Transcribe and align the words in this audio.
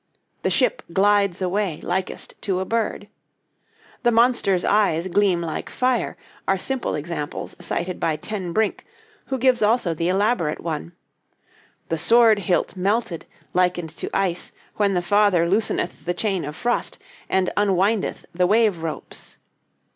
"The 0.41 0.49
ship 0.49 0.81
glides 0.91 1.43
away 1.43 1.79
likest 1.83 2.33
to 2.41 2.59
a 2.59 2.65
bird," 2.65 3.07
"The 4.01 4.09
monster's 4.11 4.65
eyes 4.65 5.07
gleam 5.07 5.41
like 5.43 5.69
fire," 5.69 6.17
are 6.47 6.57
simple 6.57 6.95
examples 6.95 7.55
cited 7.59 7.99
by 7.99 8.15
Ten 8.15 8.51
Brink, 8.51 8.83
who 9.27 9.37
gives 9.37 9.61
also 9.61 9.93
the 9.93 10.09
elaborate 10.09 10.59
one, 10.61 10.93
"The 11.89 11.99
sword 11.99 12.39
hilt 12.39 12.75
melted, 12.75 13.27
likened 13.53 13.91
to 13.97 14.09
ice, 14.11 14.51
when 14.77 14.95
the 14.95 15.03
Father 15.03 15.47
looseneth 15.47 16.03
the 16.05 16.15
chain 16.15 16.45
of 16.45 16.55
frost, 16.55 16.97
and 17.29 17.51
unwindeth 17.55 18.25
the 18.33 18.47
wave 18.47 18.81
ropes." 18.81 19.37